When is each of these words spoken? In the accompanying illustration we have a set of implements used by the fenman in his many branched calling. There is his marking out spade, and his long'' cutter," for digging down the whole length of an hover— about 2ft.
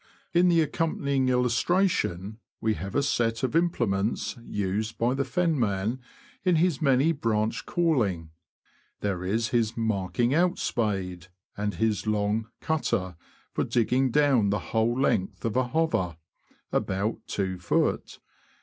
In 0.33 0.49
the 0.49 0.61
accompanying 0.61 1.29
illustration 1.29 2.39
we 2.59 2.73
have 2.73 2.95
a 2.95 3.03
set 3.03 3.43
of 3.43 3.55
implements 3.55 4.35
used 4.43 4.97
by 4.97 5.13
the 5.13 5.21
fenman 5.23 5.99
in 6.43 6.55
his 6.55 6.81
many 6.81 7.11
branched 7.11 7.67
calling. 7.67 8.31
There 9.01 9.23
is 9.23 9.49
his 9.49 9.77
marking 9.77 10.33
out 10.33 10.57
spade, 10.57 11.27
and 11.55 11.75
his 11.75 12.07
long'' 12.07 12.47
cutter," 12.61 13.15
for 13.53 13.63
digging 13.63 14.09
down 14.09 14.49
the 14.49 14.71
whole 14.73 14.99
length 14.99 15.45
of 15.45 15.55
an 15.55 15.69
hover— 15.69 16.17
about 16.71 17.17
2ft. 17.27 18.17